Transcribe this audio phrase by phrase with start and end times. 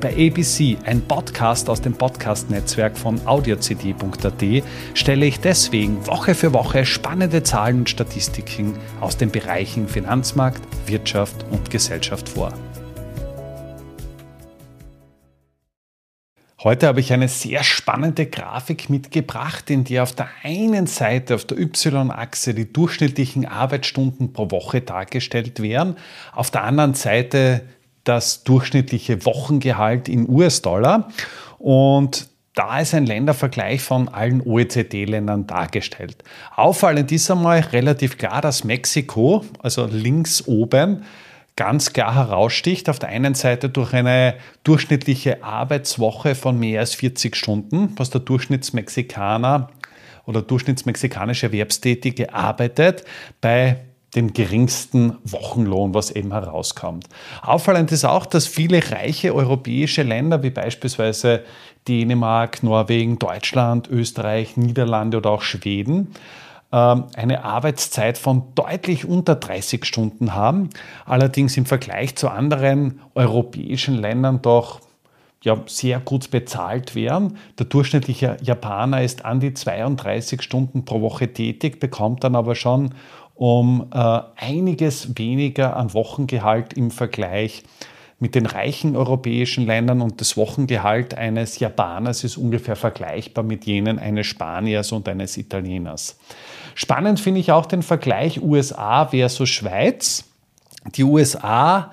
[0.00, 6.84] Bei ABC, ein Podcast aus dem Podcast-Netzwerk von audiocd.at, stelle ich deswegen Woche für Woche
[6.84, 12.52] spannende Zahlen und Statistiken aus den Bereichen Finanzmarkt, Wirtschaft und Gesellschaft vor.
[16.62, 21.46] Heute habe ich eine sehr spannende Grafik mitgebracht, in der auf der einen Seite auf
[21.46, 25.96] der Y-Achse die durchschnittlichen Arbeitsstunden pro Woche dargestellt werden,
[26.34, 27.62] auf der anderen Seite
[28.06, 31.08] das durchschnittliche Wochengehalt in US-Dollar.
[31.58, 36.24] Und da ist ein Ländervergleich von allen OECD-Ländern dargestellt.
[36.54, 41.04] Auffallend ist einmal relativ klar, dass Mexiko, also links oben,
[41.56, 42.88] ganz klar heraussticht.
[42.88, 48.20] Auf der einen Seite durch eine durchschnittliche Arbeitswoche von mehr als 40 Stunden, was der
[48.20, 49.70] Durchschnittsmexikaner
[50.24, 53.04] oder durchschnittsmexikanische Erwerbstätige arbeitet,
[53.40, 53.84] bei
[54.16, 57.06] dem geringsten Wochenlohn, was eben herauskommt.
[57.42, 61.44] Auffallend ist auch, dass viele reiche europäische Länder wie beispielsweise
[61.86, 66.08] Dänemark, Norwegen, Deutschland, Österreich, Niederlande oder auch Schweden
[66.72, 70.70] ähm, eine Arbeitszeit von deutlich unter 30 Stunden haben,
[71.04, 74.80] allerdings im Vergleich zu anderen europäischen Ländern doch
[75.42, 77.38] ja, sehr gut bezahlt werden.
[77.58, 82.90] Der durchschnittliche Japaner ist an die 32 Stunden pro Woche tätig, bekommt dann aber schon
[83.36, 87.62] um äh, einiges weniger an Wochengehalt im Vergleich
[88.18, 93.98] mit den reichen europäischen Ländern und das Wochengehalt eines Japaners ist ungefähr vergleichbar mit jenen
[93.98, 96.18] eines Spaniers und eines Italieners.
[96.74, 100.24] Spannend finde ich auch den Vergleich USA versus Schweiz.
[100.94, 101.90] Die USA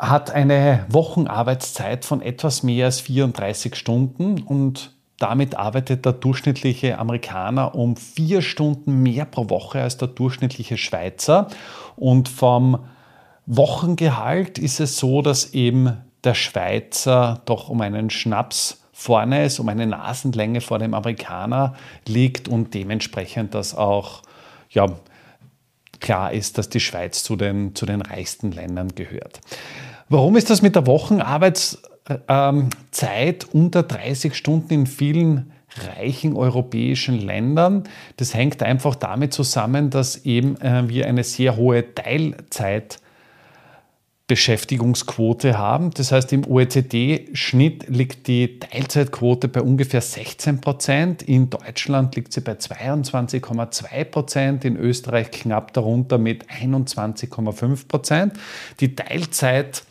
[0.00, 7.76] hat eine Wochenarbeitszeit von etwas mehr als 34 Stunden und damit arbeitet der durchschnittliche Amerikaner
[7.76, 11.46] um vier Stunden mehr pro Woche als der durchschnittliche Schweizer.
[11.94, 12.80] Und vom
[13.46, 19.68] Wochengehalt ist es so, dass eben der Schweizer doch um einen Schnaps vorne ist, um
[19.68, 21.74] eine Nasenlänge vor dem Amerikaner
[22.06, 24.22] liegt und dementsprechend das auch
[24.70, 24.86] ja,
[26.00, 29.40] klar ist, dass die Schweiz zu den, zu den reichsten Ländern gehört.
[30.08, 31.91] Warum ist das mit der Wochenarbeitszeit
[32.28, 32.70] ähm,
[33.52, 35.52] unter 30 Stunden in vielen
[35.96, 37.84] reichen europäischen Ländern.
[38.16, 42.98] Das hängt einfach damit zusammen, dass eben äh, wir eine sehr hohe Teilzeit
[44.32, 45.90] Beschäftigungsquote haben.
[45.90, 51.22] Das heißt, im OECD-Schnitt liegt die Teilzeitquote bei ungefähr 16 Prozent.
[51.22, 58.32] In Deutschland liegt sie bei 22,2 Prozent, in Österreich knapp darunter mit 21,5 Prozent.
[58.80, 59.82] Die Teilzeit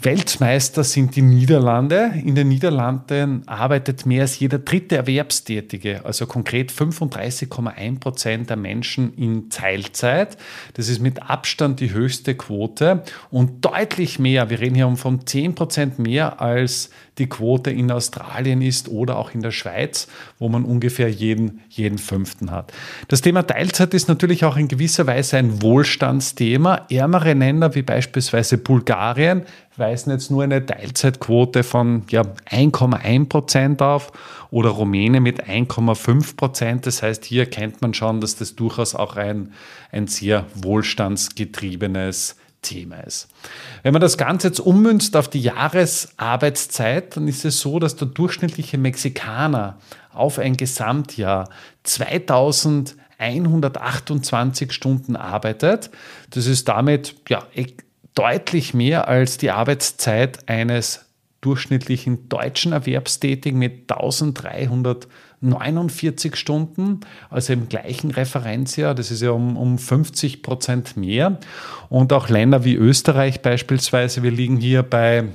[0.00, 2.12] Weltmeister sind die Niederlande.
[2.24, 9.14] In den Niederlanden arbeitet mehr als jeder dritte Erwerbstätige, also konkret 35,1 Prozent der Menschen
[9.14, 10.36] in Teilzeit.
[10.74, 15.54] Das ist mit Abstand die höchste Quote und deutlich mehr, wir reden hier von 10
[15.54, 20.06] Prozent mehr als die Quote in Australien ist oder auch in der Schweiz,
[20.38, 22.72] wo man ungefähr jeden, jeden fünften hat.
[23.08, 26.86] Das Thema Teilzeit ist natürlich auch in gewisser Weise ein Wohlstandsthema.
[26.90, 29.42] Ärmere Länder wie beispielsweise Bulgarien
[29.78, 34.12] weisen jetzt nur eine Teilzeitquote von ja, 1,1 Prozent auf
[34.50, 36.86] oder Rumänen mit 1,5 Prozent.
[36.86, 39.52] Das heißt, hier kennt man schon, dass das durchaus auch ein,
[39.92, 43.28] ein sehr wohlstandsgetriebenes Thema ist.
[43.82, 48.08] Wenn man das Ganze jetzt ummünzt auf die Jahresarbeitszeit, dann ist es so, dass der
[48.08, 49.78] durchschnittliche Mexikaner
[50.12, 51.50] auf ein Gesamtjahr
[51.84, 55.90] 2128 Stunden arbeitet.
[56.30, 57.44] Das ist damit ja,
[58.14, 61.06] deutlich mehr als die Arbeitszeit eines
[61.40, 68.92] durchschnittlichen deutschen Erwerbstätigen mit 1349 Stunden, also im gleichen Referenzjahr.
[68.94, 71.38] Das ist ja um, um 50 Prozent mehr.
[71.88, 75.28] Und auch Länder wie Österreich beispielsweise, wir liegen hier bei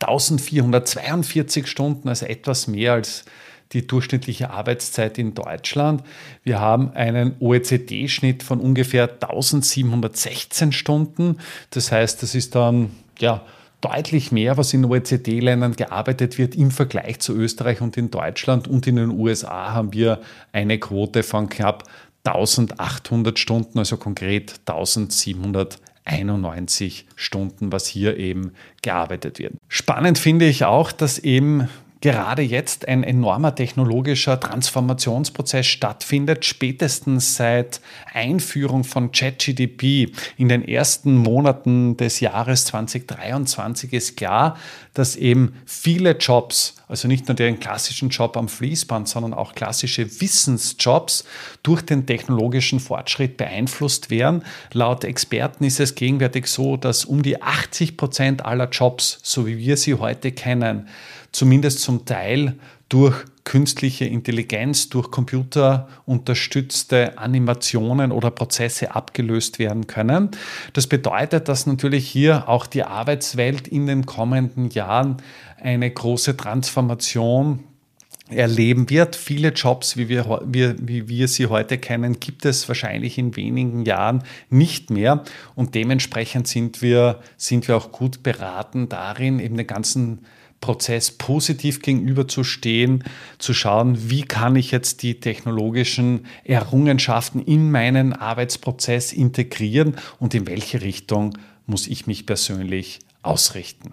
[0.00, 3.26] 1442 Stunden, also etwas mehr als
[3.72, 6.02] die durchschnittliche Arbeitszeit in Deutschland.
[6.42, 11.38] Wir haben einen OECD-Schnitt von ungefähr 1716 Stunden.
[11.70, 13.42] Das heißt, das ist dann ja
[13.80, 18.68] deutlich mehr, was in OECD-Ländern gearbeitet wird im Vergleich zu Österreich und in Deutschland.
[18.68, 20.20] Und in den USA haben wir
[20.52, 21.84] eine Quote von knapp
[22.24, 29.54] 1800 Stunden, also konkret 1791 Stunden, was hier eben gearbeitet wird.
[29.68, 31.68] Spannend finde ich auch, dass eben
[32.00, 37.80] gerade jetzt ein enormer technologischer Transformationsprozess stattfindet, spätestens seit
[38.12, 44.56] Einführung von ChatGDP in den ersten Monaten des Jahres 2023 ist klar,
[44.94, 50.20] dass eben viele Jobs, also nicht nur den klassischen Job am Fließband, sondern auch klassische
[50.20, 51.24] Wissensjobs
[51.62, 54.42] durch den technologischen Fortschritt beeinflusst werden.
[54.72, 59.58] Laut Experten ist es gegenwärtig so, dass um die 80 Prozent aller Jobs, so wie
[59.58, 60.88] wir sie heute kennen,
[61.30, 62.54] zumindest zum Teil
[62.88, 70.32] durch künstliche Intelligenz, durch computerunterstützte Animationen oder Prozesse abgelöst werden können.
[70.74, 75.16] Das bedeutet, dass natürlich hier auch die Arbeitswelt in den kommenden Jahren
[75.62, 77.64] eine große Transformation
[78.28, 79.16] erleben wird.
[79.16, 84.24] Viele Jobs, wie wir, wie, wir sie heute kennen, gibt es wahrscheinlich in wenigen Jahren
[84.50, 85.24] nicht mehr.
[85.54, 90.26] Und dementsprechend sind wir, sind wir auch gut beraten darin, eben den ganzen
[90.60, 93.04] Prozess positiv gegenüberzustehen,
[93.38, 100.46] zu schauen, wie kann ich jetzt die technologischen Errungenschaften in meinen Arbeitsprozess integrieren und in
[100.46, 103.92] welche Richtung muss ich mich persönlich ausrichten.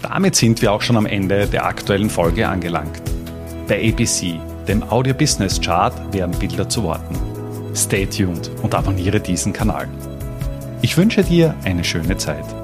[0.00, 3.02] Damit sind wir auch schon am Ende der aktuellen Folge angelangt.
[3.66, 7.16] Bei ABC, dem Audio Business Chart, werden Bilder zu Worten.
[7.74, 9.88] Stay tuned und abonniere diesen Kanal.
[10.82, 12.63] Ich wünsche dir eine schöne Zeit.